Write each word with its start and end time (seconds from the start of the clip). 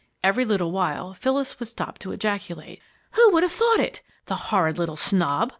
Every 0.23 0.45
little 0.45 0.71
while 0.71 1.13
Phyllis 1.13 1.59
would 1.59 1.69
stop 1.69 1.99
to 1.99 2.11
ejaculate: 2.11 2.81
"Who 3.11 3.29
would 3.33 3.43
have 3.43 3.51
thought 3.51 3.79
it! 3.79 4.01
The 4.25 4.35
horrid 4.49 4.79
little 4.79 4.97
snob! 4.97 5.49